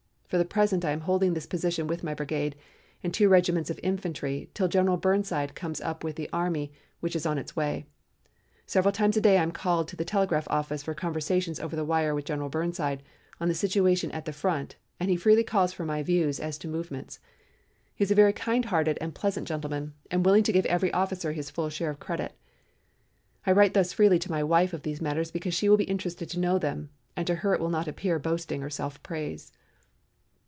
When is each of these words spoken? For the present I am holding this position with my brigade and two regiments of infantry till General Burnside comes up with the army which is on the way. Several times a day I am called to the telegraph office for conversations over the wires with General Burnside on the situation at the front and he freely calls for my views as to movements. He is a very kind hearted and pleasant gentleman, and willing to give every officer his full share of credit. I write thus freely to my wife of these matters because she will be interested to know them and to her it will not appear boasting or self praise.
For 0.31 0.37
the 0.37 0.45
present 0.45 0.85
I 0.85 0.91
am 0.91 1.01
holding 1.01 1.33
this 1.33 1.45
position 1.45 1.87
with 1.87 2.05
my 2.05 2.13
brigade 2.13 2.55
and 3.03 3.13
two 3.13 3.27
regiments 3.27 3.69
of 3.69 3.77
infantry 3.83 4.49
till 4.53 4.69
General 4.69 4.95
Burnside 4.95 5.55
comes 5.55 5.81
up 5.81 6.05
with 6.05 6.15
the 6.15 6.29
army 6.31 6.71
which 7.01 7.17
is 7.17 7.25
on 7.25 7.35
the 7.35 7.51
way. 7.53 7.85
Several 8.65 8.93
times 8.93 9.17
a 9.17 9.19
day 9.19 9.37
I 9.37 9.43
am 9.43 9.51
called 9.51 9.89
to 9.89 9.97
the 9.97 10.05
telegraph 10.05 10.47
office 10.49 10.83
for 10.83 10.93
conversations 10.93 11.59
over 11.59 11.75
the 11.75 11.83
wires 11.83 12.15
with 12.15 12.23
General 12.23 12.47
Burnside 12.47 13.03
on 13.41 13.49
the 13.49 13.53
situation 13.53 14.09
at 14.11 14.23
the 14.23 14.31
front 14.31 14.77
and 15.01 15.09
he 15.09 15.17
freely 15.17 15.43
calls 15.43 15.73
for 15.73 15.83
my 15.83 16.01
views 16.01 16.39
as 16.39 16.57
to 16.59 16.67
movements. 16.69 17.19
He 17.93 18.05
is 18.05 18.11
a 18.11 18.15
very 18.15 18.31
kind 18.31 18.63
hearted 18.63 18.97
and 19.01 19.13
pleasant 19.13 19.49
gentleman, 19.49 19.95
and 20.09 20.25
willing 20.25 20.43
to 20.43 20.53
give 20.53 20.65
every 20.67 20.93
officer 20.93 21.33
his 21.33 21.49
full 21.49 21.69
share 21.69 21.89
of 21.89 21.99
credit. 21.99 22.37
I 23.45 23.51
write 23.51 23.73
thus 23.73 23.91
freely 23.91 24.17
to 24.19 24.31
my 24.31 24.43
wife 24.43 24.71
of 24.71 24.83
these 24.83 25.01
matters 25.01 25.29
because 25.29 25.53
she 25.53 25.67
will 25.67 25.75
be 25.75 25.83
interested 25.91 26.29
to 26.29 26.39
know 26.39 26.57
them 26.57 26.89
and 27.17 27.27
to 27.27 27.35
her 27.35 27.53
it 27.53 27.59
will 27.59 27.69
not 27.69 27.89
appear 27.89 28.17
boasting 28.17 28.63
or 28.63 28.69
self 28.69 29.03
praise. 29.03 29.51